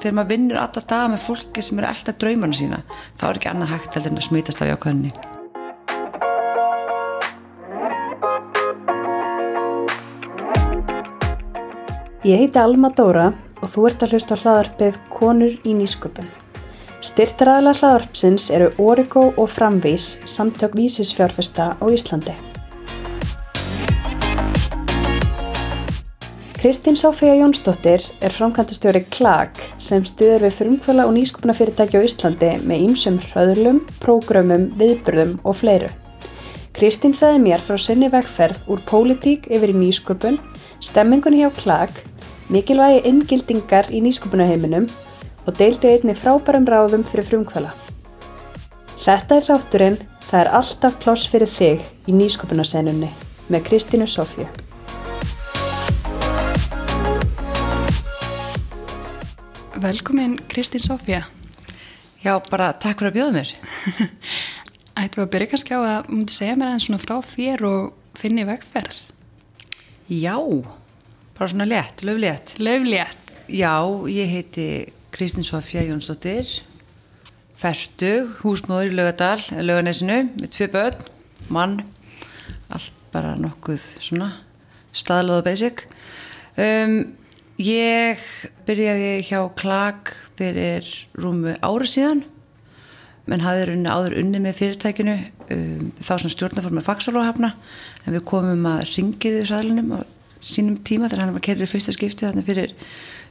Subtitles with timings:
[0.00, 2.82] þegar maður vinnur alla daga með fólki sem er alltaf draumana sína
[3.20, 5.14] þá er ekki annað hægt heldur en að smitast af jákvæðinni
[12.24, 13.26] Ég heiti Alma Dóra
[13.60, 16.30] og þú ert að hlusta á hlaðarpið Konur í nýsköpun.
[17.04, 22.53] Styrtaræðala hlaðarpsins eru Origo og Framvís samtök vísisfjárfesta á Íslandi.
[26.64, 32.86] Kristín Sofía Jónsdóttir er framkvæmtastjóri KLAG sem styður við frumkvöla og nýsköpunafyrirtæki á Íslandi með
[32.86, 35.90] ýmsum hröðlum, prógrömmum, viðburðum og fleiru.
[36.72, 40.40] Kristín sagði mér frá sinni vegferð úr pólitík yfir í nýsköpun,
[40.80, 42.00] stemmingunni hjá KLAG
[42.48, 44.88] mikilvægi inngildingar í nýsköpunaheiminum
[45.44, 47.76] og deildi einni frábærum ráðum fyrir frumkvæla.
[49.04, 53.12] Þetta er þátturinn Það er alltaf pláss fyrir þig í nýsköpunasennunni
[53.52, 54.48] með Kristínu Sofju.
[59.84, 61.22] Velkomin Kristín Sofja.
[62.24, 63.50] Já, bara takk fyrir að bjóða mér
[65.02, 68.46] Ættu að byrja kannski á að múti segja mér aðeins svona frá þér og þinni
[68.48, 68.94] vegferð.
[70.08, 70.38] Já,
[71.36, 73.32] bara svona létt, löflétt Löflétt.
[73.52, 73.74] Já,
[74.08, 74.64] ég heiti
[75.12, 76.48] Kristín Sofja Jónsdóttir
[77.60, 81.10] Fertug, húsmóður í Laugadal Lauganesinu, með tvö börn
[81.52, 81.82] mann,
[82.72, 84.30] allt bara nokkuð svona
[84.96, 85.84] staðlað og basic
[86.56, 86.96] um,
[87.54, 88.18] Ég
[88.66, 92.24] byrjaði hjá Klag fyrir rúmu ára síðan
[93.30, 95.14] menn hafði runni áður unni með fyrirtækinu
[95.54, 97.52] um, þá sem stjórnarform með Faxalóhafna
[98.02, 100.00] en við komum að ringiði sælinum á
[100.42, 102.74] sínum tíma þegar hann var kerrið fyrsta skipti þannig fyrir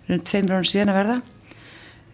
[0.08, 1.18] runni tveimur árun síðan að verða.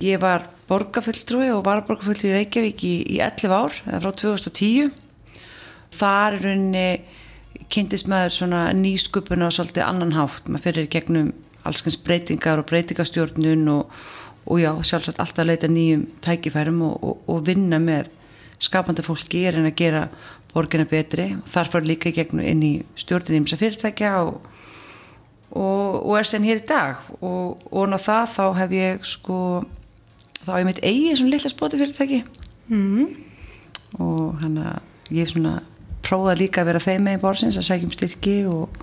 [0.01, 4.89] Ég var borgarfulltrúi og var borgarfulltrúi í Reykjavík í, í 11 ár eða frá 2010
[5.99, 6.87] þar er runni
[7.69, 11.31] kynntist maður svona nýsköpun og svolítið annan hátt maður fyrir gegnum
[11.67, 13.95] allskens breytingar og breytingastjórnun og,
[14.45, 18.11] og já, sjálfsagt alltaf að leita nýjum tækifærum og, og, og vinna með
[18.59, 20.03] skapandi fólki er en að gera
[20.53, 21.31] borgina betri.
[21.39, 24.15] Og þar fara líka í gegnum inn í stjórnun ímsa fyrirtækja
[25.49, 27.01] og er sen hér í dag.
[27.21, 29.39] Og ná það þá hef ég sko
[30.43, 32.23] þá hef ég mitt eigi svona lilla spoti fyrirtæki.
[32.69, 33.25] Mm.
[33.97, 35.55] og hann að ég hef svona
[36.05, 38.75] prófað líka að vera þeim með í borsins að segjum styrki og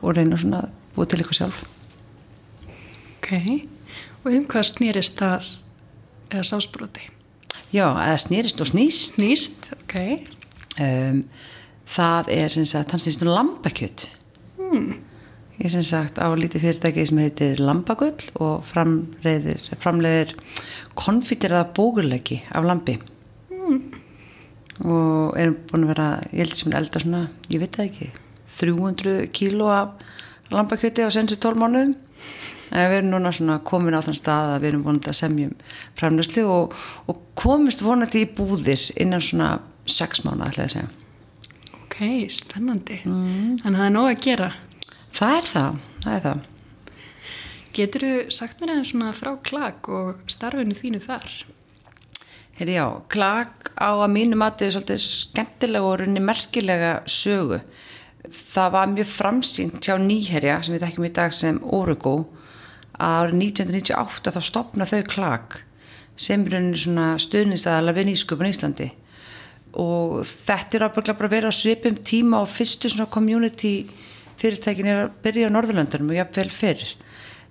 [0.00, 1.62] og reyna svona að búið til eitthvað sjálf
[3.20, 3.30] Ok,
[4.24, 5.50] og um hvað snýrist það
[6.30, 7.06] eða sásbróti?
[7.70, 9.96] Já, eða snýrist og snýst Snýst, ok
[10.80, 11.22] um,
[11.90, 14.08] Það er sem sagt, hann snýst um lambakjött
[14.58, 14.90] mm.
[15.60, 20.32] Ég sem sagt á lítið fyrirtæki sem heitir Lambagull og framleiðir,
[20.96, 22.94] konfiteraða bógurleiki af lambi
[23.52, 23.80] mm.
[24.88, 27.20] og erum búin að vera, ég held sem er elda svona,
[27.52, 28.08] ég veit það ekki
[28.62, 30.00] 300 kíló af
[30.50, 31.96] lambakjöti á senstu 12 mánuðum.
[32.70, 35.54] En við erum núna svona komin á þann stað að við erum vonandi að semjum
[35.98, 36.76] framlöslu og,
[37.10, 39.56] og komist vonandi í búðir innan svona
[39.90, 40.90] 6 mánuð ætlaði að segja.
[41.80, 41.98] Ok,
[42.30, 43.00] spennandi.
[43.02, 43.58] Mm.
[43.64, 44.50] Þannig að það er nóg að gera.
[45.10, 46.44] Það er það, það er það.
[47.70, 51.34] Getur þú sagt mér aðeins svona frá klag og starfinu þínu þar?
[52.60, 57.60] Herri já, klag á að mínu matið er svolítið skemmtilega og runni merkilega sögu
[58.28, 62.14] það var mjög framsýnt hjá nýherja sem við þekkjum í dag sem Origo
[63.00, 65.60] að árið 1998 þá stopna þau klag
[66.20, 68.88] sem er svona stuðnistæðala við nýsköpun í Íslandi.
[69.80, 73.74] Og þetta er ábygglega bara að vera svipum tíma og fyrstu svona community
[74.40, 76.84] fyrirtækin er að byrja á Norðurlöndunum og jafnvel fyrr.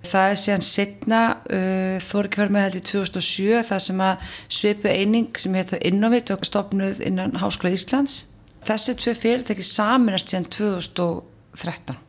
[0.06, 1.20] Það er síðan setna
[1.50, 6.46] uh, verið með held í 2007 það sem að svipu eining sem heitir Innovit og
[6.46, 8.22] stopnuð innan Háskóla Íslands
[8.66, 12.00] Þessi tvö fyrirtæki saminast síðan 2013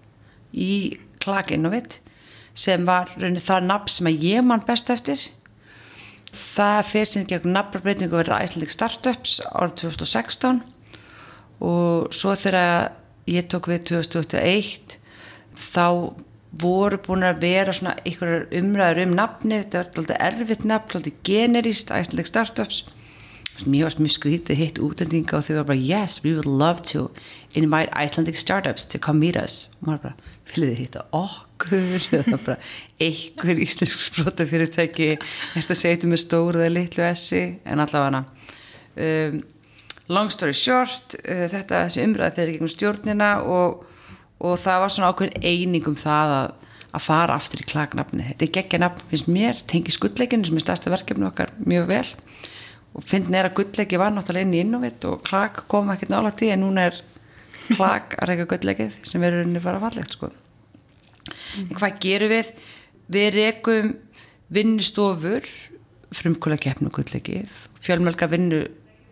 [0.51, 0.72] í
[1.22, 2.00] Klag Innovit
[2.57, 5.22] sem var raunin það nafn sem að ég mann best eftir.
[6.31, 10.61] Það fyrir síðan gegn nafnbreytingu verið Icelandic Startups árið 2016
[11.61, 12.91] og svo þegar
[13.29, 14.97] ég tók við 2021
[15.72, 15.88] þá
[16.61, 21.22] voru búin að vera svona einhverjar umræður um nafni, þetta var alltaf erfitt nafn, alltaf
[21.28, 22.81] generíst Icelandic Startups
[23.65, 27.09] mér varst mjög skrítið hitt útlendinga og þau var bara yes, we would love to
[27.57, 29.67] invite Icelandic startups to come meet us.
[29.81, 32.07] Og maður bara, fylgði þið hitta okkur?
[32.21, 32.57] Eða bara
[33.01, 35.25] einhver íslensk sprótafyrirtæki er
[35.57, 38.23] þetta segið með stóru eða litlu essi en allavega
[38.95, 39.43] um,
[40.11, 43.85] long story short uh, þetta þessi umræði fyrir gegnum stjórnina og,
[44.41, 46.57] og það var svona ákveðin einingum það að,
[46.91, 50.65] að fara aftur í klagnafni þetta er geggja nafn, finnst mér, tengi skuldleikinu sem er
[50.65, 52.05] stærsta verkefni okkar mjög vel
[52.91, 56.52] og finnst neira gullleiki var náttúrulega inn í innóvitt og klag kom ekkert nála tí
[56.52, 56.99] en núna er
[57.72, 62.52] klag að reyka gullleikið sem verður unni bara fallegt sko en hvað gerum við?
[63.11, 63.93] Við reykum
[64.52, 65.47] vinnustofur
[66.16, 68.61] frumkvöla keppnu gullleikið fjölmjölga vinnu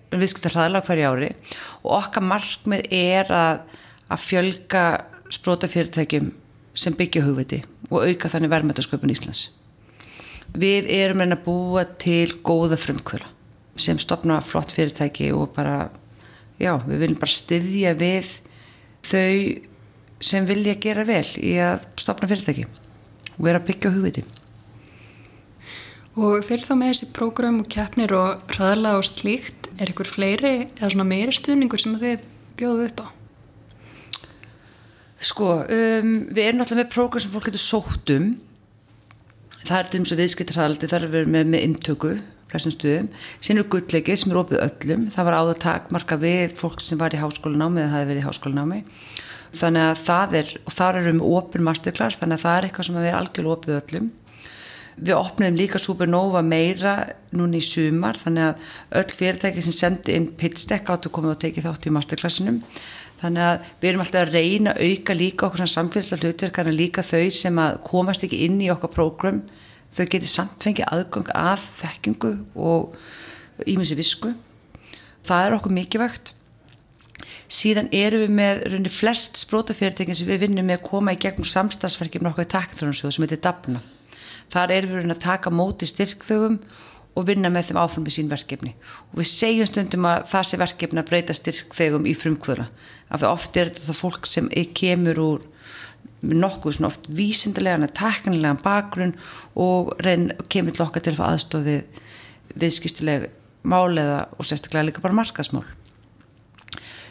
[0.10, 1.30] viðskipta hraðalega hverja ári
[1.84, 3.64] og okkar markmið er að,
[4.10, 4.84] að fjölga
[5.34, 6.32] sprótafyrirtækjum
[6.80, 9.50] sem byggja hugviti og auka þannig verðmættasköpun Íslands.
[10.58, 13.30] Við erum reyna að búa til góða frumkvöla
[13.82, 15.90] sem stopna flott fyrirtæki og bara,
[16.60, 18.34] já, við viljum bara styðja við
[19.10, 19.36] þau
[20.20, 22.68] sem vilja gera vel í að stopna fyrirtæki
[23.38, 24.26] og vera að byggja hugviti.
[26.20, 30.54] Og fyrir þá með þessi prógram og keppnir og hraðalega og slíkt, er ykkur fleiri
[30.66, 32.26] eða svona meiri stuðningur sem þið
[32.60, 33.08] bjóðu upp á?
[35.30, 38.30] Sko, um, við erum náttúrulega með prógram sem fólk getur sótt um.
[39.60, 42.12] Það er til þess að viðskiptarhaldið þarf að vera með, með intöku,
[42.52, 43.10] flestum stuðum.
[43.44, 45.08] Sýnir gullleikið sem er opið öllum.
[45.14, 48.28] Það var áður takmarka við fólk sem var í háskólanámi eða það hefði verið í
[48.28, 48.80] háskólanámi.
[49.60, 52.90] Þannig að það er, og þar erum við opin masterclass, þannig að það er eitthvað
[52.90, 54.10] sem að vera algjörlega opið öllum.
[55.00, 56.94] Við opnum líka Supernova meira
[57.32, 61.70] núni í sumar, þannig að öll fyrirtæki sem sendi inn pitstech áttu komið og tekið
[61.70, 62.60] þátt í masterclassinum
[63.20, 67.26] þannig að við erum alltaf að reyna að auka líka okkur samfélagslega hlutverkana líka þau
[67.36, 69.42] sem að komast ekki inn í okkar prógrum
[69.94, 72.98] þau getur samt fengið aðgang að þekkingu og
[73.66, 74.34] ímjömsi visku.
[75.28, 76.34] Það er okkur mikilvægt.
[77.50, 81.48] Síðan eru við með runni flest sprótafyrirtekin sem við vinnum með að koma í gegnum
[81.50, 83.82] samstagsverkjum okkur í takkþrónarsjóðu sem heitir DABNA
[84.54, 86.60] þar eru við runni að taka móti styrkþögum
[87.18, 88.74] og vinna með þeim áfram með sín verkefni.
[89.12, 92.68] Og við segjum stundum að það sé verkefni að breyta styrkþegum í frumkvöra
[93.10, 95.48] af því oft er þetta fólk sem kemur úr
[96.22, 99.16] nokkuð svona oft vísindilegan að teknilegan bakgrunn
[99.60, 102.00] og reyn, kemur til okkar til að fá aðstofið
[102.60, 103.30] viðskiptileg
[103.70, 105.66] máleða og sérstaklega líka bara markasmál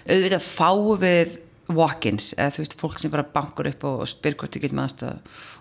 [0.09, 1.39] auðvitað fáu við
[1.69, 5.19] walk-ins eða þú veist fólk sem bara bankur upp og spyr hvort þið getum aðstofa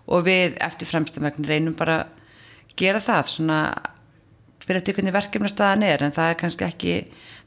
[0.07, 2.05] og við eftir fremstamögn reynum bara
[2.79, 3.59] gera það svona
[4.63, 6.95] fyrir að hvernig verkefnastæðan er en það er kannski ekki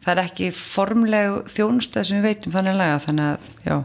[0.04, 3.76] það er ekki formleg þjónustæð sem við veitum þannig laga þannig að já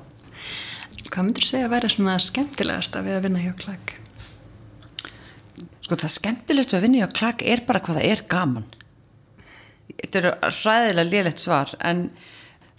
[1.05, 3.93] Hvað myndur þú segja að vera svona skemmtilegast að við að vinna hjá klag?
[5.85, 8.65] Sko það skemmtilegast við að vinna hjá klag er bara hvað það er gaman.
[9.95, 12.07] Þetta er ræðilega liðlegt svar en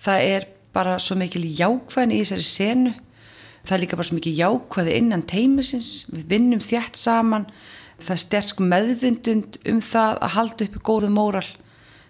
[0.02, 2.94] það er bara svo mikil jákvæðin í þessari senu.
[3.66, 7.48] Það er líka bara svo mikil jákvæði innan teimisins við vinnum þjætt saman.
[8.02, 11.46] Það er sterk meðvindund um það að halda uppi góðu móral.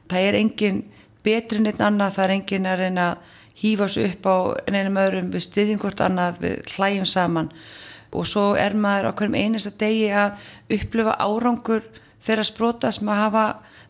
[0.08, 0.84] Það er engin
[1.26, 4.36] betri en einn annað, það er engin að reyna að hýfa svo upp á
[4.68, 7.50] einum öðrum við styðjum hvort annað, við hlæjum saman.
[8.16, 10.36] Og svo er maður á hverjum einasta degi að
[10.76, 11.86] upplifa árangur
[12.26, 13.46] þeirra sprota sem að hafa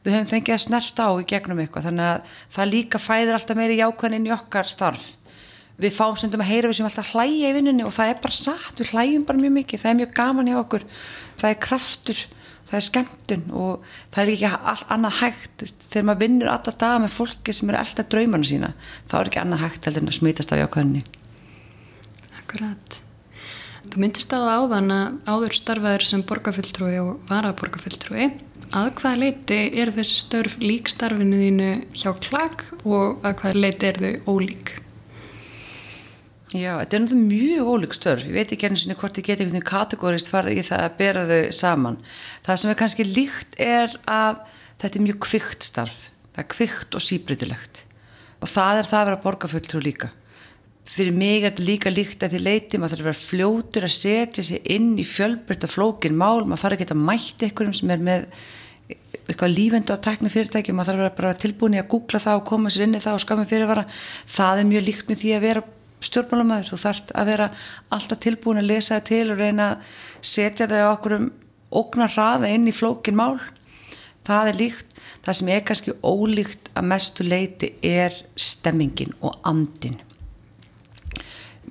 [0.07, 1.89] við höfum fengið að snerta á í gegnum eitthvað.
[1.89, 5.07] Þannig að það líka fæður alltaf meiri jákvæðin inn í okkar starf.
[5.77, 8.39] Við fáum stundum að heyra við sem alltaf hlæja í vinnunni og það er bara
[8.39, 9.83] satt, við hlæjum bara mjög mikið.
[9.83, 10.87] Það er mjög gaman hjá okkur.
[11.37, 12.23] Það er kraftur,
[12.67, 13.85] það er skemmtun og
[14.15, 17.81] það er ekki allt annað hægt þegar maður vinnur alla daga með fólki sem eru
[17.83, 18.73] alltaf draumana sína
[19.07, 21.05] þá er ekki annað hægt heldur en að smítast af jákvæðinni
[22.47, 22.99] Akkurat.
[23.91, 28.29] Þú myndist að áðan að áður starfaður sem borgarfylltrúi og varaborgarfylltrúi
[28.75, 33.91] að hvaða leiti er þessi störf lík starfinu þínu hjá klag og að hvaða leiti
[33.91, 34.73] er þau ólík?
[36.55, 38.23] Já, þetta er náttúrulega mjög ólík störf.
[38.23, 40.99] Ég veit ekki eins og hvort ég geti einhvern veginn kategórist farið í það að
[41.01, 41.97] bera þau saman.
[42.47, 44.45] Það sem er kannski líkt er að
[44.79, 46.05] þetta er mjög kvikt starf.
[46.37, 47.83] Það er kvikt og síbritilegt.
[48.39, 50.13] Og það er það að vera borgarfulltrú líka.
[50.87, 53.97] Fyrir mig er þetta líka líkt að því leiti maður þarf að vera fljótur að
[53.97, 56.47] setja sig inn í fjölbrytta flókin mál.
[56.47, 58.29] Maður þarf að mæta einhverjum sem er með
[59.27, 62.45] eitthvað lífendu á tekni fyrirtæki maður þarf að vera tilbúin í að googla það og
[62.47, 63.83] koma sér inn í það og skamma fyrirvara
[64.37, 65.63] það er mjög líkt með því að vera
[66.05, 67.51] stjórnmálamæður, þú þarf að vera
[67.97, 71.29] alltaf tilbúin að lesa það til og reyna að setja það á okkur um
[71.77, 73.39] ógnar hraða inn í flókin mál.
[74.27, 80.01] Það er líkt, það sem er kannski ólíkt að mestu leiti er stemmingin og andin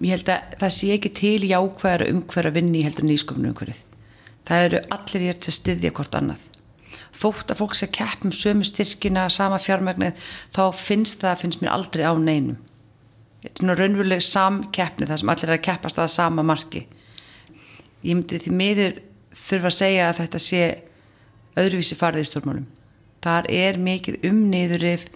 [0.04, 3.82] ég held að það sé ekki til jákvæðar umhverja vinni í heldur nýsköpnu umhverfið.
[4.46, 6.44] Það eru allir ég til að styðja hvort annað.
[7.16, 10.20] Þótt að fólk sé keppum sömu styrkina, sama fjármægnið
[10.54, 12.60] þá finnst það, finnst mér aldrei á neinum
[13.62, 16.86] raunveruleg samkeppni þar sem allir er að keppast að sama marki.
[18.06, 19.00] Ég myndi því miður
[19.46, 20.62] þurfa að segja að þetta sé
[21.60, 22.68] öðruvísi farið í stjórnmálum.
[23.26, 25.08] Þar er mikið umniður ef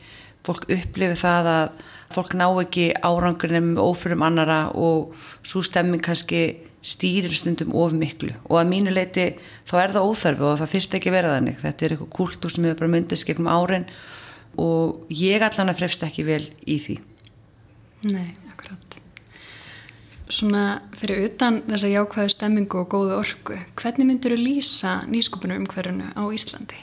[0.48, 1.84] fólk upplifi það að
[2.16, 5.14] fólk ná ekki árangurnum ofurum annara og
[5.46, 6.44] svo stemming kannski
[6.82, 8.32] stýrir stundum of miklu.
[8.48, 9.28] Og að mínu leiti
[9.70, 11.60] þá er það óþarfi og það þurft ekki vera þannig.
[11.62, 13.86] Þetta er eitthvað kultúr sem hefur bara myndist gegnum árin
[14.60, 16.98] og ég allan að þrefst ekki vel í því
[18.08, 19.00] Nei, akkurat.
[20.30, 26.12] svona fyrir utan þessa jákvæðu stemmingu og góðu orku, hvernig myndur þú lýsa nýsköpunum umhverjunu
[26.14, 26.78] á Íslandi?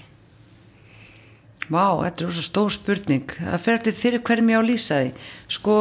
[1.70, 3.30] Vá, þetta er svo stór spurning.
[3.38, 5.08] Það fer eftir fyrir hverjum ég á að lýsa því.
[5.56, 5.76] Sko,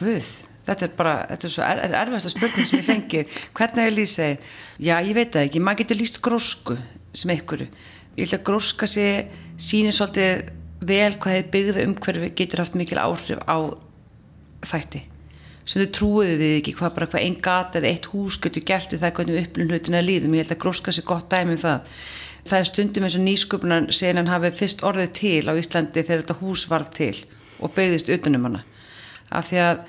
[0.00, 0.28] Guð,
[0.64, 3.24] þetta er bara, þetta er svo er, erfasta spurning sem ég fengi.
[3.56, 4.54] Hvernig ég lýsa því?
[4.86, 5.64] Já, ég veit það ekki.
[5.64, 6.78] Maður getur lýst grósku
[7.12, 7.68] sem einhverju.
[8.14, 9.06] Ég held að gróska sé
[9.60, 10.48] sínir svolítið
[10.80, 13.58] vel hvað þið byggðu umhverfi getur haft mikil áhrif á
[14.64, 15.02] þætti.
[15.68, 18.94] Sem þau trúiðu við ekki hvað bara hvað einn gata eða eitt hús getur gert
[18.96, 21.60] í það hvernig við upplun hlutina líðum ég held að gróska sér gott dæmi um
[21.60, 21.94] það.
[22.48, 26.38] Það er stundum eins og nýsköpunan senan hafi fyrst orðið til á Íslandi þegar þetta
[26.40, 27.14] hús varð til
[27.60, 28.62] og beigðist utanum hana.
[29.30, 29.82] Af því að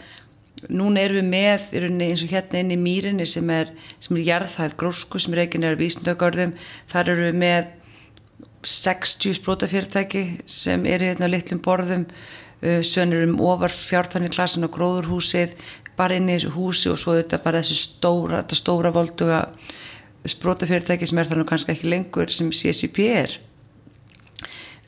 [0.69, 5.21] núna erum við með eins og hérna inn í mýrinni sem er, er jarðhæð grósku
[5.21, 6.53] sem er nefnir vísindagörðum.
[6.91, 7.71] Þar eru við með
[8.63, 12.08] 60 sprótafyrirtæki sem eru hérna á litlum borðum.
[12.62, 15.56] Uh, svönir um ofar fjártanniklasin og gróðurhúsið
[15.98, 19.39] bara inn í þessu húsi og svo þetta bara þessi stóra, stóra volduga
[20.30, 23.34] sprótafyrirtæki sem er þannig kannski ekki lengur sem CCP er.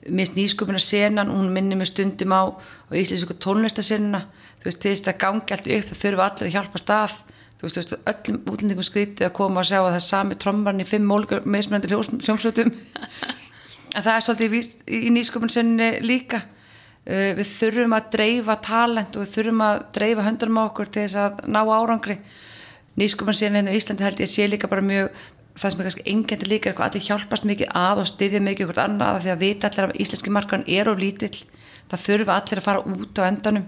[0.05, 4.27] Minnst nýsköpuna senan, hún minnir mig stundum á, á íslensku tónlistasenuna
[4.63, 7.15] þú veist, þess að gangi allt upp það þurfa allir að hjálpa stað.
[7.57, 10.37] Þú veist, þú veist öllum útlendingum skrítið að koma og sjá að það er sami
[10.39, 11.11] trombarn í fimm
[11.43, 12.71] meðsmjöndir hljómslutum
[13.93, 14.63] en það er svolítið í,
[15.07, 16.43] í nýsköpunsenni líka.
[17.03, 21.05] Uh, við þurfum að dreifa talent og við þurfum að dreifa höndunum á okkur til
[21.05, 22.17] þess að ná árangri.
[22.99, 25.09] Nýsköpunsenni hérna í Íslandi held ég að sé líka bara mjög
[25.53, 28.67] það sem er kannski engjandi líka er eitthvað allir hjálpast mikið að og styðja mikið
[28.67, 31.35] okkur annað því að vita allir að íslenski markan er of lítill.
[31.91, 33.67] Það þurfa allir að fara út á endanum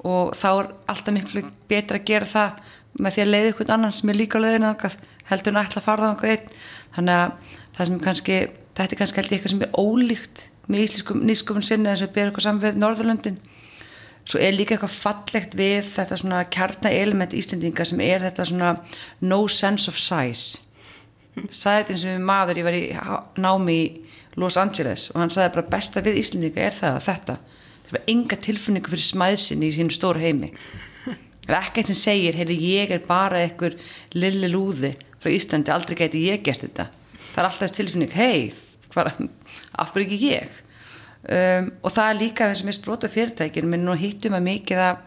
[0.00, 2.62] og þá er alltaf miklu betra að gera það
[3.00, 4.70] með því að leiða ykkur annan sem er líka á leiðinu
[5.30, 6.46] heldur en ætla að fara það
[6.96, 7.34] þannig að
[7.76, 8.38] það sem kannski
[8.80, 12.46] þetta er kannski eitthvað sem er ólíkt með íslenskum nýsköpun sinni eins og ber eitthvað
[12.46, 13.38] saman við Norðurlöndin.
[14.28, 18.74] Svo er líka eitthvað fallegt við þetta svona kjarnaelement íslendinga sem er þetta svona
[19.24, 20.60] no sense of size.
[21.34, 22.84] Þetta eins og maður ég var í
[23.40, 23.88] námi í
[24.38, 27.36] Los Angeles og hann sagði bara besta við íslendinga er það þetta
[27.90, 30.52] það er enga tilfunningu fyrir smæðsin í sínu stóru heimi.
[31.46, 33.74] Það er ekkert sem segir heyrði ég er bara einhver
[34.14, 36.90] lilli lúði frá Íslandi aldrei geti ég gert þetta.
[37.32, 40.58] Það er alltaf þessi tilfinning, hei af hverju ekki ég?
[41.20, 44.82] Um, og það er líka eins og mér spróta fyrirtækin minn og hittum að mikið
[44.86, 45.02] af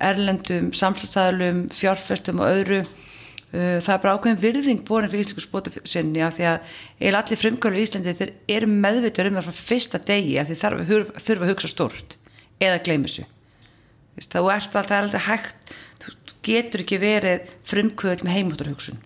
[0.00, 2.80] erlendum, samfélagstæðalum fjárfestum og öðru.
[3.50, 6.76] Uh, það er bara ákveðin virðing borin fyrir íslensku spróta sinni af því að
[7.08, 10.78] eða allir frumkvæmlu í Íslandi þeir eru meðvitað um það frá fyrsta degi að þeir
[10.92, 12.16] þurfa, þurfa að hugsa stort
[12.60, 13.26] eða gleymi þessu.
[14.20, 19.00] Þá alltaf, það er aldrei hægt þú getur ekki verið frumkvöld með heimóttarhugsun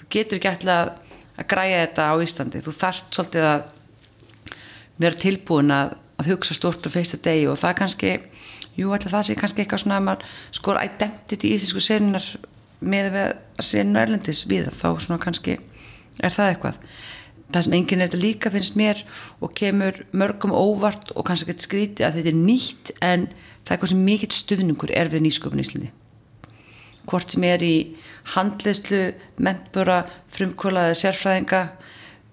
[0.00, 1.07] þú getur ekki alltaf
[1.38, 2.62] að græja þetta á Íslandi.
[2.64, 3.66] Þú þarft svolítið að
[4.98, 8.14] vera tilbúin að, að hugsa stort og feista degi og það kannski
[8.78, 12.26] jú, alltaf það sé kannski eitthvað svona að maður skor identity í íslensku senunar
[12.78, 15.58] með að senu erlendis við þá svona kannski
[16.18, 16.82] er það eitthvað.
[17.48, 18.98] Það sem enginn er þetta líka finnst mér
[19.40, 23.30] og kemur mörgum óvart og kannski ekkert skríti að þetta er nýtt en
[23.62, 25.90] það er eitthvað sem mikill stuðningur er við nýsköpun í Íslandi
[27.08, 27.74] hvort sem er í
[28.34, 29.02] handleyslu,
[29.44, 30.02] mentora,
[30.34, 31.62] frumkvölaði sérfræðinga,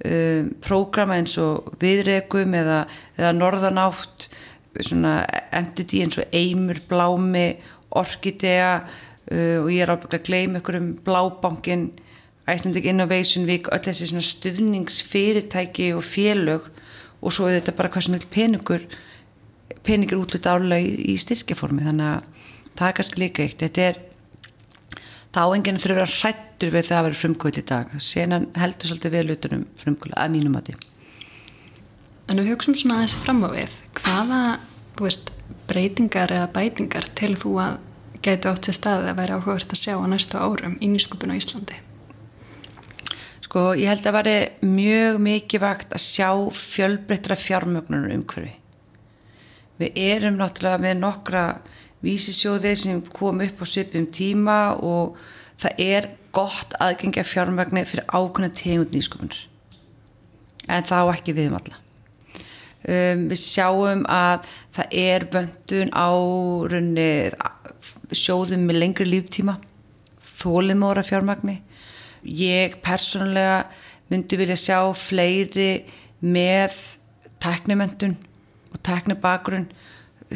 [0.06, 2.84] um, prógrama eins og viðregum eða,
[3.18, 4.30] eða norðanátt,
[4.76, 5.22] svona
[5.56, 7.48] entity eins og Eimur, Blámi,
[7.96, 11.88] Orkidea uh, og ég er ábygglega að gleyma ykkur um Blábankin,
[12.46, 16.68] Icelandic Innovation Week, öll þessi svona stuðningsfyrirtæki og félög
[17.26, 18.84] og svo er þetta bara hvað sem vil peningur,
[19.86, 22.28] peningur útlut álega í, í styrkjaformi þannig að
[22.76, 23.64] það er kannski líka eitt.
[23.64, 24.02] Þetta er
[25.36, 27.96] þá enginn þurfa að hrættur við það að vera frumkvöld í dag.
[28.00, 30.78] Senan heldur svolítið við lutunum frumkvöld að mínum að því
[32.26, 34.40] En við hugsaum svona aðeins fram á við hvaða
[34.98, 35.28] veist,
[35.70, 37.76] breytingar eða bætingar til þú að
[38.26, 41.38] gætu átt sér staði að vera áhugavert að sjá á næstu árum í nýskupinu á
[41.38, 41.78] Íslandi?
[43.46, 48.56] Sko ég held að veri mjög mikið vakt að sjá fjölbreyttra fjármögnunum umhverfi
[49.78, 51.46] Við erum náttúrulega með nokkra
[52.06, 55.18] vísisjóði sem kom upp á svipum tíma og
[55.62, 59.42] það er gott aðgengja fjármagni fyrir ákveðna tegund nýsköpunar.
[60.68, 61.80] En þá ekki við um alla.
[62.86, 66.10] Um, við sjáum að það er vöndun á
[66.70, 67.10] runni
[68.14, 69.58] sjóðum með lengri líftíma
[70.36, 71.62] þólimóra fjármagni.
[72.26, 73.66] Ég persónulega
[74.12, 75.86] myndi vilja sjá fleiri
[76.22, 76.78] með
[77.42, 78.16] teknimendun
[78.74, 79.68] og teknibagrun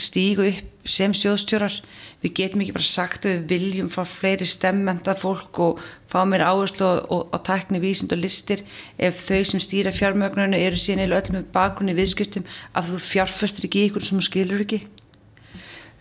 [0.04, 1.76] stígu upp sem sjóðstjórar.
[2.24, 6.44] Við getum ekki bara sagt að við viljum fá fleiri stemmenda fólk og fá mér
[6.48, 8.64] áherslu og, og tækni vísind og listir.
[8.98, 13.70] Ef þau sem stýra fjármögnuna eru síðan eða öll með bakgrunni viðskiptum að þú fjárfæstir
[13.70, 14.82] ekki ykkur sem þú skilur ekki.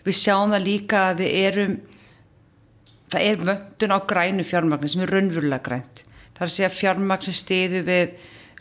[0.07, 1.79] Við sjáum það líka að við erum
[3.09, 6.03] það er vöndun á grænu fjármagnin sem er raunverulega grænt.
[6.35, 8.13] Það er að segja fjármagn sem stiðu við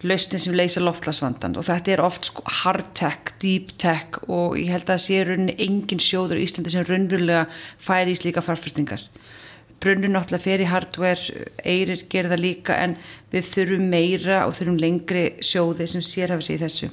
[0.07, 4.71] lausnin sem leysa loftlasvandan og þetta er oft sko hard tech, deep tech og ég
[4.71, 7.49] held að það sé rauninni engin sjóður í Íslandi sem raunverulega
[7.83, 9.02] færi í slíka farfestingar
[9.83, 12.97] brunnur náttúrulega fer í hardware eirir gerða líka en
[13.33, 16.88] við þurfum meira og þurfum lengri sjóði sem sérhafa sig í þessu.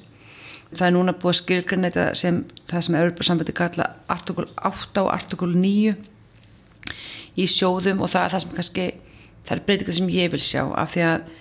[0.75, 5.05] Það er núna búið að skilgjörna þetta sem það sem Európa sambandi kalla artikul 8
[5.05, 5.95] og artikul 9
[7.41, 8.88] í sjóðum og það er það sem kannski
[9.45, 11.33] það er breytingar sem ég vil sjá af því að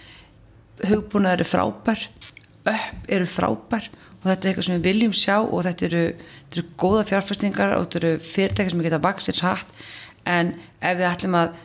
[0.82, 2.08] hugbúnað eru frábær
[2.64, 3.90] upp eru frábær
[4.22, 7.74] og þetta er eitthvað sem við viljum sjá og þetta eru, þetta eru góða fjárfæstingar
[7.76, 9.74] og þetta eru fyrirtækjar sem geta vaksir hratt.
[10.24, 11.58] En ef við ætlum að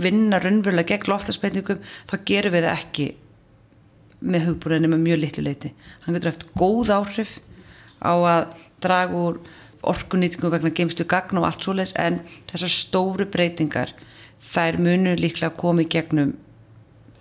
[0.00, 3.08] vinna raunverulega gegn loftaspeitningum þá gerum við það ekki
[4.22, 5.72] með hugbúnaðinu með mjög litlu leiti
[6.04, 7.32] hann getur eftir góð áhrif
[8.00, 8.54] á að
[8.84, 9.40] draga úr
[9.92, 12.20] orkunýtingu vegna geimstu gagn og allt svo leiðis en
[12.52, 13.92] þessar stóru breytingar
[14.52, 16.36] þær munur líklega að koma í gegnum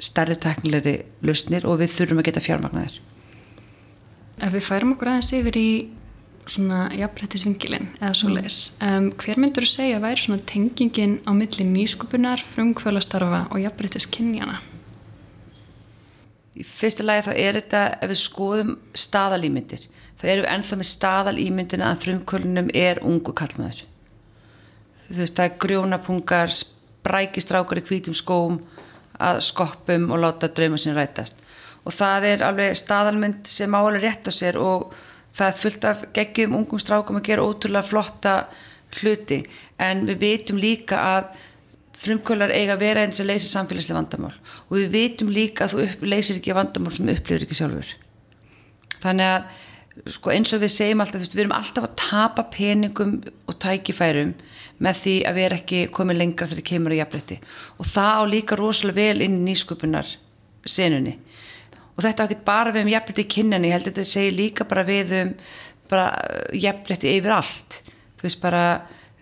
[0.01, 2.99] starri teknilegri lausnir og við þurfum að geta fjármagnar
[4.41, 5.71] Ef við færum okkur aðeins yfir í
[6.49, 11.31] svona jafnrættisvingilin eða svo leis, um, hver myndur þú segja að væri svona tengingin á
[11.37, 14.57] milli nýskupunar, frumkvölastarfa og jafnrættiskinnjana?
[16.57, 19.85] Í fyrsta lagi þá er þetta ef við skoðum staðalýmyndir
[20.21, 23.85] þá erum við ennþá með staðalýmyndina að frumkvölunum er ungu kallmaður
[25.07, 28.59] þú veist það er grjónapungar sprækistrákar í hvítum skóm
[29.19, 31.39] að skoppum og láta drauma sinni rætast.
[31.85, 34.91] Og það er alveg staðalmynd sem álega rétt á sér og
[35.37, 38.35] það er fullt af geggjum ungum strákum að gera ótrúlega flotta
[38.99, 39.41] hluti.
[39.81, 41.31] En við veitum líka að
[42.01, 44.33] frumkvölar eiga að vera eins að leysa samfélagslega vandamál.
[44.69, 47.91] Og við veitum líka að þú upp, leysir ekki vandamál sem upplifir ekki sjálfur.
[49.01, 53.17] Þannig að sko, eins og við segjum alltaf veist, við erum alltaf að tapa peningum
[53.49, 54.33] og tækifærum
[54.81, 57.37] með því að við erum ekki komið lengra þegar það kemur að jafnletti
[57.77, 60.13] og það á líka rosalega vel inn í nýsköpunar
[60.65, 61.17] senunni.
[61.95, 64.37] Og þetta á ekki bara við um jafnletti í kynninni, ég held að þetta segir
[64.37, 65.33] líka bara við um
[65.91, 66.07] bara
[66.55, 67.81] jafnletti yfir allt.
[68.17, 68.63] Þú veist bara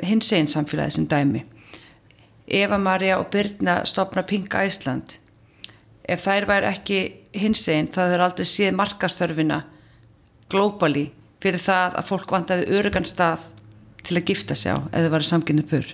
[0.06, 1.44] hins einn samfélagi sem dæmi.
[2.50, 5.20] Eva Maria og Birna stopna Pink Æsland
[6.10, 7.00] ef þær væri ekki
[7.38, 9.60] hins einn þá þurfa aldrei séð markastörfina
[10.50, 11.10] globally
[11.44, 13.46] fyrir það að fólk vantaði örugan stað
[14.10, 15.88] til að gifta sig á ef þau varu samkynni pur.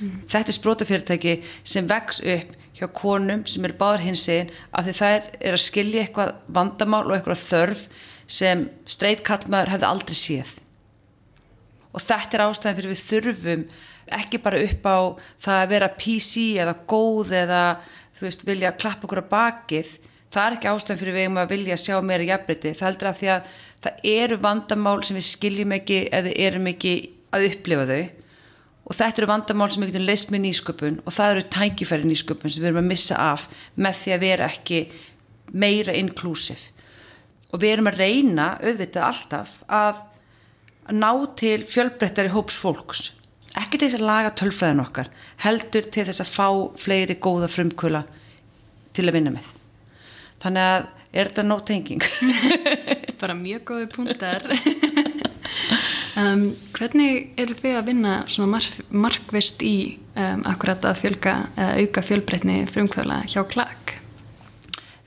[0.00, 0.22] Mm.
[0.32, 1.32] þetta er sprótafyrirtæki
[1.68, 5.64] sem vex upp hjá konum sem eru báður hins einn af því þær er að
[5.66, 7.82] skilja eitthvað vandamál og eitthvað þörf
[8.30, 10.52] sem streyt kallmaður hefði aldrei séð.
[11.90, 13.64] Og þetta er ástæðan fyrir við þurfum
[14.20, 14.98] ekki bara upp á
[15.44, 17.64] það að vera PC eða góð eða
[18.16, 19.92] þú veist vilja klappa okkur á bakið.
[20.30, 23.20] Það er ekki ástæðan fyrir við um að vilja sjá meira jafnbreytti, það heldur af
[23.20, 26.94] því að það eru vandamál sem við skiljum ekki eða erum ekki
[27.34, 28.02] að upplifa þau.
[28.90, 32.50] Og þetta eru vandamál sem við getum leist með nýsköpun og það eru tækifæri nýsköpun
[32.50, 33.46] sem við erum að missa af
[33.78, 34.80] með því að vera ekki
[35.50, 36.64] meira inklusív
[37.50, 40.02] og við erum að reyna auðvitað alltaf að
[40.94, 43.10] ná til fjölbreyttari hóps fólks.
[43.58, 45.10] Ekki til þess að laga tölfræðin okkar
[45.44, 48.04] heldur til þess að fá fleiri góða frumkvöla
[48.94, 49.46] til að vinna með.
[50.42, 52.04] Þannig að er þetta no tenging
[53.20, 54.46] bara mjög góði punktar
[56.16, 56.44] um,
[56.76, 58.16] hvernig eru þið að vinna
[58.50, 59.76] mark, markvist í
[60.14, 63.94] um, akkurat að fjölga eða auka fjölbreytni frumkvöla hjá klakk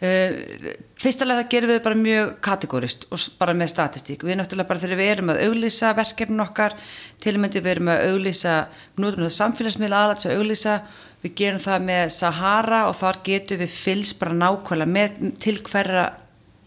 [0.03, 4.23] uh, fyrstulega það gerum við bara mjög kategórist og bara með statistík.
[4.23, 6.75] Við náttúrulega bara þegar við erum að auglýsa verkefnin okkar
[7.23, 8.57] til og með því við erum að auglýsa
[9.03, 10.75] nútum við samfélagsmiðla aðlæts að auglýsa
[11.23, 16.05] við gerum það með Sahara og þar getum við fylgst bara nákvæmlega með til hverja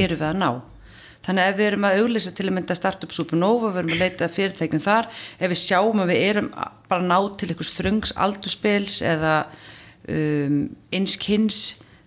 [0.00, 0.50] eru við að ná
[1.26, 4.02] þannig að ef við erum að auglýsa til að mynda Startup Supernova, við erum að
[4.04, 6.50] leita fyrirtækjum þar ef við sjáum að við erum
[6.86, 9.34] bara að ná til einhvers þröngs aldurspils eða
[10.08, 10.58] um,
[10.94, 11.60] einskynns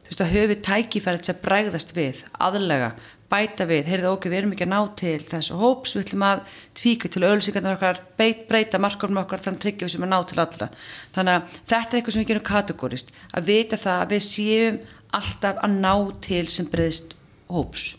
[0.09, 2.93] þú veist að höfum tækifærið til að bræðast við, aðlega
[3.29, 6.41] bæta við, heyrðu okkur, við erum ekki að ná til þessu hóps, við ætlum að
[6.79, 10.71] tvíka til ölsingarnar okkar, breyta markarum okkar þannig tryggja við sem að ná til allra.
[11.13, 14.83] Þannig að þetta er eitthvað sem við gerum kategórist að vita það að við séum
[15.19, 15.93] alltaf að ná
[16.25, 17.17] til sem breyðist
[17.53, 17.89] hóps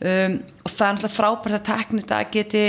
[0.00, 2.64] um, og það er alltaf frábært að teknita að geti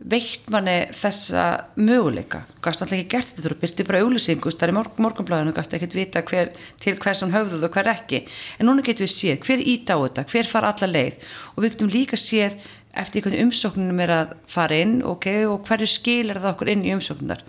[0.00, 1.44] veitt manni þessa
[1.76, 2.46] möguleika.
[2.64, 5.90] Gæst alltaf ekki gert þetta þú byrti bara auðlýsingu það er morg, morgunblæðinu, gæst ekki
[5.92, 8.22] vita hver, til hver sem höfðuð og hver ekki.
[8.56, 11.26] En núna getum við séð hver ít á þetta hver fara alla leið.
[11.52, 12.56] Og við getum líka séð
[12.96, 16.94] eftir hvernig umsóknunum er að fara inn okay, og hverju skilir það okkur inn í
[16.96, 17.44] umsóknunar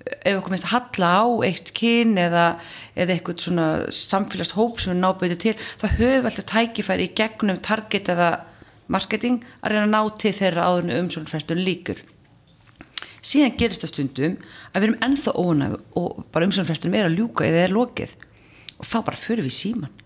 [0.00, 2.44] ef okkur minnst að halla á eitt kyn eða,
[2.96, 7.12] eða eitthvað svona samfélagst hóp sem við náböðum til þá höfum við alltaf tækifæri í
[7.18, 8.30] gegnum target eða
[8.90, 12.02] marketing að reyna að ná til þeirra áðurnu umsóknarfrestun líkur
[13.20, 14.36] síðan gerist það stundum
[14.72, 18.12] að við erum ennþá ónæð og bara umsönfrestunum er að ljúka eða er lokið.
[18.80, 19.96] Og þá bara fyrir við síman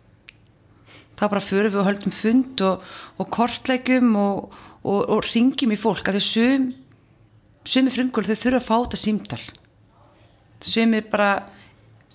[1.15, 2.87] þá bara fyrir við og höldum fund og,
[3.23, 6.65] og kortlegjum og, og, og ringjum í fólk að þau sum
[7.65, 9.43] sumi frumkvöld þau þurfa að fáta símdal
[10.59, 11.29] sumi bara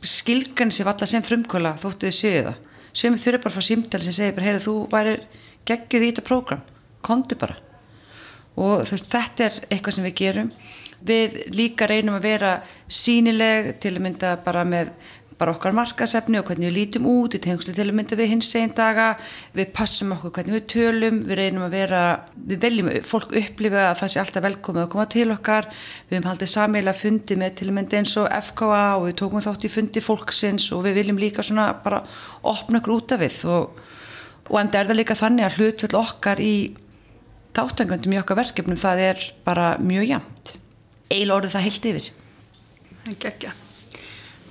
[0.04, 2.60] skilgan sér valla sem frumkvöla þóttu þau séu það.
[3.00, 5.16] Sumi þurfa bara að fá símdal sem segir bara heyra þú væri
[5.70, 6.62] geggjuð í þetta prógram.
[7.06, 7.58] Komdu bara.
[8.60, 10.52] Og veist, þetta er eitthvað sem við gerum.
[11.00, 12.52] Við líka reynum að vera
[12.92, 14.92] sínileg til að mynda bara með
[15.40, 18.50] bara okkar markasefni og hvernig við lítum út í tengslu til að mynda við hins
[18.60, 19.14] einn daga.
[19.56, 21.22] Við passum okkur hvernig við tölum.
[21.30, 22.02] Við reynum að vera,
[22.36, 25.70] við veljum fólk upplifa að það sé alltaf velkomið að koma til okkar.
[26.10, 29.46] Við hefum haldið sammeila fundi með til að mynda eins og FKA og við tókum
[29.48, 32.04] þátt í fundi fólksins og við viljum líka svona bara
[32.44, 33.80] opna okkur út af við og,
[34.50, 36.54] og enda er það líka þannig að hlutfell okkar í
[37.58, 40.56] þáttangöndum í okkar verkefnum það er bara mjög jæmt
[41.10, 42.08] eil orðið það heilt yfir.
[43.10, 43.56] Ekki ekki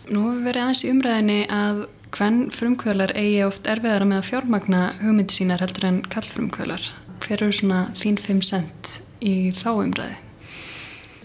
[0.08, 1.82] Nú hefur verið aðeins í umræðinni að
[2.16, 6.86] hvern frumkvölar eigi oft erfiðara með að fjármagna hugmyndi sínar heldur en kallfrumkvölar
[7.24, 10.16] hver eru svona þín 5 cent í þá umræði?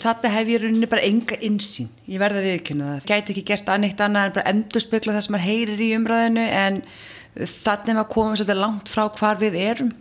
[0.03, 3.71] Þetta hef ég rauninni bara enga insýn ég verða að viðkynna það, gæti ekki gert
[3.71, 6.81] anneitt annað en bara endur spekla það sem maður heyrir í umræðinu en
[7.35, 9.93] þannig að komum svolítið langt frá hvar við erum.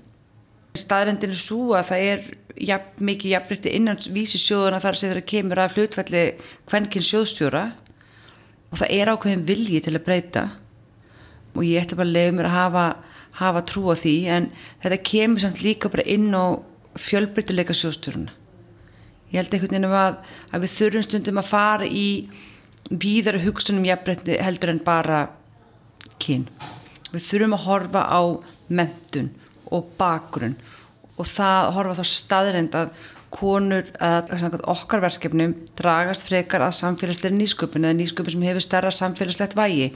[0.79, 2.27] Staðrendin er svo að það er
[2.69, 6.25] jafn, mikið jafnbrytti innan vísi sjóðuna þar sem það kemur af hlutfælli
[6.71, 7.65] hvernkinn sjóðstjóra
[8.73, 10.45] og það er ákveðin vilji til að breyta.
[11.53, 12.85] Og ég ætla bara að leiða mér að hafa,
[13.41, 14.53] hafa trú á því en
[14.85, 16.57] þetta kemur samt líka bara inn á
[17.01, 18.39] fjölbryttileika sjóðstjóruna
[19.33, 20.19] ég held einhvern veginn að,
[20.53, 22.07] að við þurfum stundum að fara í
[22.93, 25.25] víðara hugsunum jafnbrytti heldur en bara
[26.21, 26.45] kyn
[27.13, 28.23] við þurfum að horfa á
[28.73, 29.33] mentun
[29.73, 30.57] og bakgrunn
[31.17, 32.95] og það horfa þá staðrind að
[33.33, 39.57] konur að okkar verkefnum dragast frekar að samfélagsleiri nýsköpun eða nýsköpun sem hefur stærra samfélagslegt
[39.57, 39.89] vægi.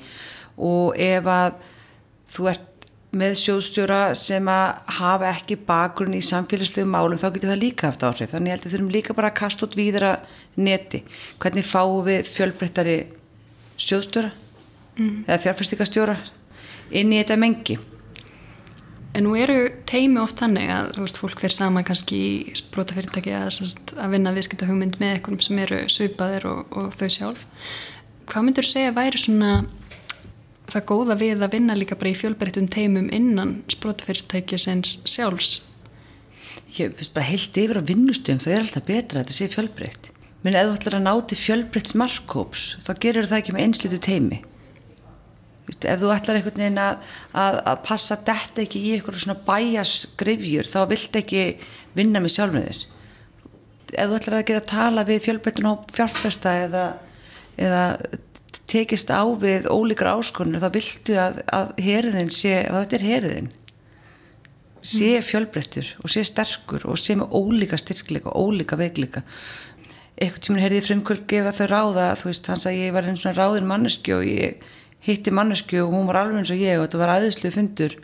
[0.57, 1.59] Og ef að
[2.33, 7.62] þú ert með sjóðstjóra sem að hafa ekki bakgrunn í samfélagslegu málum þá getur það
[7.62, 8.33] líka haft áhrif.
[8.33, 10.14] Þannig að við þurfum líka bara að kasta út víðra
[10.57, 11.02] neti.
[11.42, 12.96] Hvernig fáum við fjölbreyttari
[13.76, 14.33] sjóðstjóra
[14.96, 15.24] mm.
[15.29, 16.16] eða fjárfæstikastjóra
[16.90, 17.79] inn í þetta mengi
[19.16, 23.62] En nú eru teimi oft þannig að veist, fólk verður sama kannski í sprótafyrirtæki að,
[23.96, 27.46] að vinna viðskipta hugmynd með einhverjum sem eru svipaðir og, og þau sjálf.
[28.29, 29.53] Hvað myndur þú segja að væri svona
[30.68, 35.62] það góða við að vinna líka bara í fjölbreyttum teimum innan sprótafyrirtæki sinns sjálfs?
[36.77, 40.11] Ég veist bara heilt yfir á vinnustöðum þá er alltaf betra að þetta sé fjölbreytt.
[40.44, 44.42] Menni ef þú ætlar að náti fjölbreytts markkóps þá gerur það ekki með einslitu teimi
[45.66, 47.00] ef þú ætlar einhvern veginn að,
[47.35, 51.42] að, að passa þetta ekki í einhverju svona bæjarsgrifjur þá vilt ekki
[51.96, 52.85] vinna með sjálfum þér
[53.96, 56.87] ef þú ætlar að geta að tala við fjölbreytun á fjárfesta eða,
[57.59, 57.83] eða
[58.70, 63.52] tekist á við ólíkra áskonur þá viltu að, að herðin sé, að þetta er herðin
[64.87, 65.26] sé mm.
[65.26, 69.22] fjölbreyttur og sé sterkur og sé með ólíka styrkleika og ólíka veikleika
[70.16, 73.18] eitthvað tímur heyrði ég frumkvöld gefa þau ráða þú veist, hans að ég var einn
[73.20, 74.62] svona ráðin manneski og ég
[75.06, 77.96] hitti mannesku og hún var alveg eins og ég og þetta var aðeinslu fundur.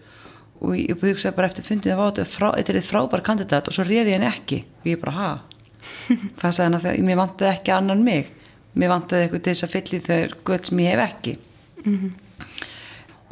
[0.62, 3.68] Og ég hugsaði bara eftir fundin að þetta er frábær kandidat.
[3.68, 4.62] Og svo réði henni ekki.
[4.82, 5.30] Og ég bara ha?
[6.38, 8.30] Það sagði hann að mér vantaði ekki annan mig.
[8.78, 11.34] Mér vantaði eitthvað til þess að fylli þau gött sem ég hef ekki.
[11.82, 12.12] Mm -hmm.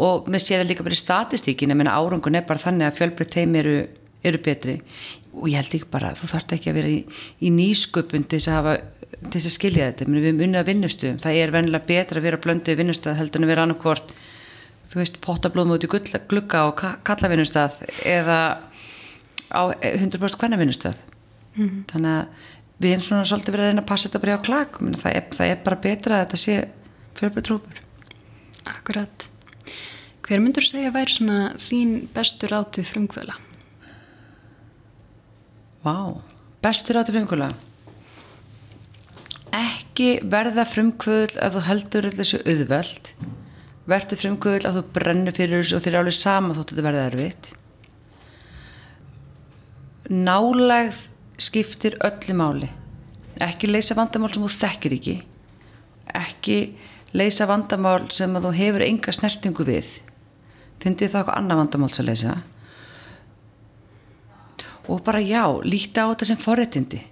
[0.00, 2.96] og mér sé það líka bara í statistíkin, ég menna árangun er bara þannig að
[2.98, 3.86] fjölbreytt heim eru,
[4.24, 4.80] eru betri.
[5.32, 7.04] Og ég held ekki bara, þú þarf ekki að vera í,
[7.40, 8.78] í nýsköpun til þess að hafa
[9.10, 11.14] til þess að skilja þetta, við erum unnið að vinnustu.
[11.22, 14.12] Það er venilega betra að vera blöndið vinnustað heldur en að vera annarkvort
[14.90, 15.90] þú veist, potablóðum út í
[16.30, 18.38] glugga og kalla vinnustað eða
[19.50, 20.98] á 100% hvernig vinnustað
[21.54, 21.84] mm -hmm.
[21.92, 22.26] þannig að
[22.80, 24.68] við hefum svona svolítið verið að reyna að passa þetta bara á klag
[25.02, 26.68] það er, það er bara betra að þetta sé
[27.14, 27.76] fjölbreytt trúpur
[28.70, 29.30] Akkurat.
[30.22, 33.34] Hver myndur segja að væri svona þín bestur átið frumkvöla?
[35.82, 36.22] Vá,
[36.62, 37.50] bestur átið frumkvöla
[39.56, 43.14] ekki verða frumkvöðl að þú heldur þessu auðveld.
[43.90, 46.86] Verður frumkvöðl að þú brennur fyrir þessu og þeir eru alveg sama þótt að þetta
[46.86, 47.50] verða erfitt.
[50.10, 51.00] Nálegð
[51.40, 52.70] skiptir öllu máli.
[53.40, 55.16] Ekki leysa vandamál sem þú þekkir ekki.
[56.20, 56.58] Ekki
[57.16, 59.90] leysa vandamál sem þú hefur enga snertingu við.
[60.80, 62.38] Finnir það eitthvað annað vandamál sem leysa.
[64.90, 67.04] Og bara já, líta á þetta sem forréttindi.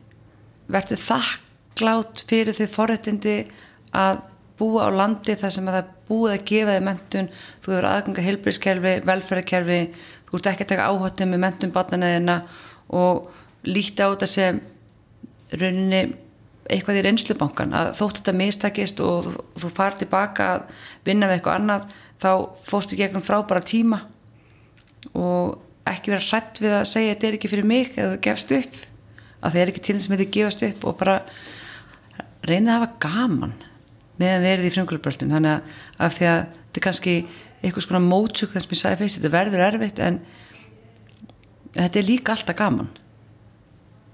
[0.68, 1.47] Verður þakk
[1.78, 3.36] þakklátt fyrir því forrættindi
[3.94, 4.22] að
[4.58, 7.28] búa á landi þar sem að það búið að gefa þig mentun,
[7.62, 9.80] þú hefur aðganga heilbríðskerfi, velferðarkerfi
[10.28, 12.38] þú ert ekki að taka áhóttum með mentun barnaneðina
[12.88, 13.28] og
[13.68, 14.58] líti á þetta sem
[15.54, 16.02] rauninni
[16.68, 21.38] eitthvað í reynslubankan að þótt þetta mistakist og þú, þú farið tilbaka að vinna með
[21.38, 21.86] eitthvað annað
[22.18, 22.30] þá
[22.68, 24.02] fórstu gegnum frábæra tíma
[25.14, 25.54] og
[25.88, 28.82] ekki vera hrætt við að segja þetta er ekki fyrir mig eða gefst upp
[29.38, 31.16] að það er ekki til þess að þetta gefast upp og bara
[32.46, 33.54] reynið að hafa gaman
[34.18, 37.16] meðan þið eruð í frumkvöldbröldun þannig að af því að þetta er kannski
[37.58, 40.20] eitthvað svona mótsug þess að ég sagði fyrst þetta verður erfitt en
[41.74, 42.90] þetta er líka alltaf gaman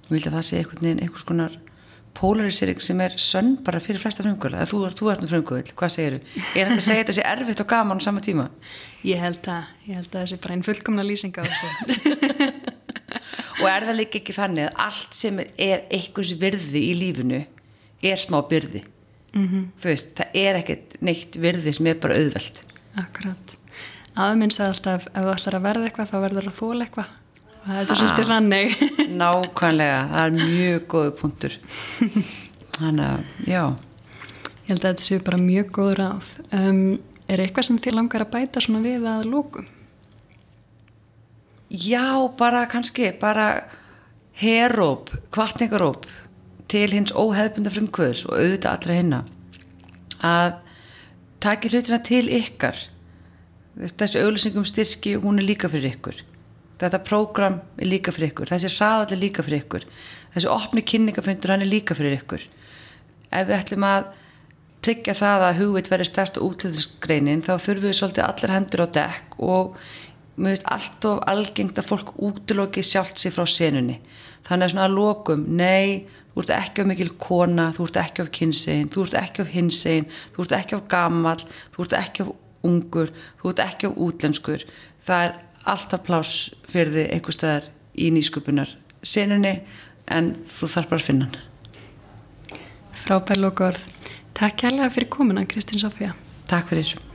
[0.04, 1.56] og vilja það sé einhvern veginn einhvers konar
[2.14, 5.94] polarisering sem er sönn bara fyrir flesta frumkvöld eða þú, þú ert með frumkvöld, hvað
[5.96, 6.42] segir þú?
[6.54, 8.46] Er þetta að segja þetta sé erfitt og gaman á sama tíma?
[9.04, 12.50] Ég held að, ég held að það sé bara einn fullkomna lýsing á þessu
[13.62, 17.42] og er það líka ekki þannig að allt sem er einhvers virði í lífinu
[18.04, 18.84] er smá byrði
[19.34, 19.66] mm -hmm.
[19.80, 22.64] þú veist, það er ekkert neitt virði sem er bara auðvelt.
[22.96, 23.54] Akkurat,
[24.14, 27.08] aðminn sagði alltaf ef þú ætlar að verða eitthvað þá verður að þóla eitthvað.
[27.64, 28.76] Það er þetta svolítið rannig
[29.22, 31.58] Nákvæmlega, það er mjög góðu punktur.
[32.78, 33.64] Þannig að, já.
[34.64, 36.30] Ég held að þetta séu bara mjög góður ráð.
[36.52, 39.68] Um, Er eitthvað sem þið langar að bæta svona við að lókum?
[41.72, 43.46] Já, bara kannski, bara
[44.38, 46.04] heróp, kvartningaróp
[46.72, 49.20] til hins óheðbunda frumkvöðs og auðvitað allra hinna
[50.24, 50.52] að
[51.44, 52.78] taki hlutina til ykkar.
[53.74, 56.20] Þessi auglýsingum styrki, hún er líka fyrir ykkur.
[56.80, 58.50] Þetta prógram er líka fyrir ykkur.
[58.52, 59.86] Þessi hraðall er líka fyrir ykkur.
[60.34, 62.46] Þessi opni kynningafundur, hann er líka fyrir ykkur.
[63.34, 64.12] Ef við ætlum að
[64.84, 69.38] tryggja það að hugveit verið stærsta útlöðisgreinin þá þurfum við svolítið allar hendur á dekk
[69.40, 69.78] og
[70.36, 74.00] mér finnst allt of algengt að fólk útlöki sjálft sér frá senunni.
[74.44, 78.24] Þannig að svona að lokum, nei þú ert ekki af mikil kona, þú ert ekki
[78.24, 82.26] af kynsegin, þú ert ekki af hinsegin þú ert ekki af gammal, þú ert ekki
[82.26, 82.34] af
[82.66, 84.66] ungur, þú ert ekki af útlenskur.
[85.04, 86.34] Það er alltaf plás
[86.68, 89.58] fyrir þið einhver staðar í nýsköpunar senunni
[90.10, 92.60] en þú þarf bara að finna hann.
[93.04, 93.80] Frábær lókord
[94.34, 96.14] Takk kærlega fyrir komuna Kristín Sofía
[96.48, 97.13] Takk fyrir